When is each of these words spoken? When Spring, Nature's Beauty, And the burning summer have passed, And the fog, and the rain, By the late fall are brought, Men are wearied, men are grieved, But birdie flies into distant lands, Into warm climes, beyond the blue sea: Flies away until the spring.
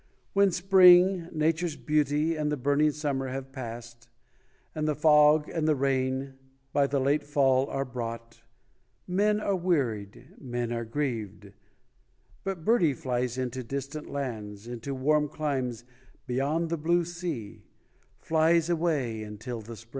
When 0.33 0.49
Spring, 0.49 1.29
Nature's 1.31 1.75
Beauty, 1.75 2.35
And 2.35 2.51
the 2.51 2.57
burning 2.57 2.89
summer 2.89 3.27
have 3.27 3.51
passed, 3.51 4.09
And 4.73 4.87
the 4.87 4.95
fog, 4.95 5.47
and 5.47 5.67
the 5.67 5.75
rain, 5.75 6.33
By 6.73 6.87
the 6.87 6.99
late 6.99 7.23
fall 7.23 7.67
are 7.67 7.85
brought, 7.85 8.41
Men 9.05 9.39
are 9.39 9.55
wearied, 9.55 10.29
men 10.39 10.73
are 10.73 10.85
grieved, 10.85 11.51
But 12.43 12.65
birdie 12.65 12.95
flies 12.95 13.37
into 13.37 13.61
distant 13.63 14.09
lands, 14.09 14.67
Into 14.67 14.95
warm 14.95 15.29
climes, 15.29 15.83
beyond 16.25 16.71
the 16.71 16.77
blue 16.79 17.05
sea: 17.05 17.61
Flies 18.17 18.71
away 18.71 19.21
until 19.21 19.61
the 19.61 19.75
spring. 19.75 19.89